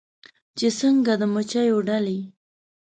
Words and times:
چې 0.57 0.67
څنګه 0.79 1.13
د 1.19 1.23
مچېو 1.33 1.77
ډلې 1.87 2.19